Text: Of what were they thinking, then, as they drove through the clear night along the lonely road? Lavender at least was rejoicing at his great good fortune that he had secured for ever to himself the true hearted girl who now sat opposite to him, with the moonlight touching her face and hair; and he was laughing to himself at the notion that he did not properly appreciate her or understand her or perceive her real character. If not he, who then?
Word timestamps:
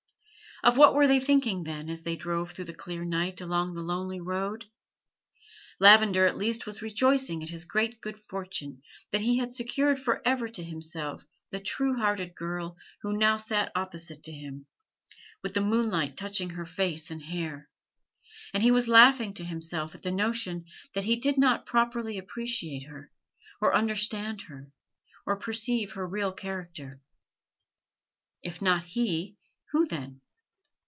Of 0.63 0.77
what 0.77 0.93
were 0.93 1.07
they 1.07 1.19
thinking, 1.19 1.63
then, 1.63 1.89
as 1.89 2.03
they 2.03 2.15
drove 2.15 2.51
through 2.51 2.65
the 2.65 2.73
clear 2.75 3.03
night 3.03 3.41
along 3.41 3.73
the 3.73 3.81
lonely 3.81 4.19
road? 4.19 4.65
Lavender 5.79 6.27
at 6.27 6.37
least 6.37 6.67
was 6.67 6.83
rejoicing 6.83 7.41
at 7.41 7.49
his 7.49 7.65
great 7.65 7.99
good 7.99 8.15
fortune 8.15 8.83
that 9.09 9.21
he 9.21 9.39
had 9.39 9.51
secured 9.51 9.97
for 9.97 10.21
ever 10.23 10.47
to 10.49 10.63
himself 10.63 11.25
the 11.49 11.59
true 11.59 11.95
hearted 11.95 12.35
girl 12.35 12.77
who 13.01 13.11
now 13.17 13.37
sat 13.37 13.71
opposite 13.75 14.21
to 14.25 14.31
him, 14.31 14.67
with 15.41 15.55
the 15.55 15.61
moonlight 15.61 16.15
touching 16.15 16.51
her 16.51 16.65
face 16.65 17.09
and 17.09 17.23
hair; 17.23 17.67
and 18.53 18.61
he 18.61 18.69
was 18.69 18.87
laughing 18.87 19.33
to 19.33 19.43
himself 19.43 19.95
at 19.95 20.03
the 20.03 20.11
notion 20.11 20.65
that 20.93 21.05
he 21.05 21.15
did 21.15 21.39
not 21.39 21.65
properly 21.65 22.19
appreciate 22.19 22.83
her 22.83 23.11
or 23.61 23.73
understand 23.73 24.41
her 24.43 24.71
or 25.25 25.35
perceive 25.37 25.93
her 25.93 26.05
real 26.07 26.31
character. 26.31 27.01
If 28.43 28.61
not 28.61 28.83
he, 28.83 29.37
who 29.71 29.87
then? 29.87 30.21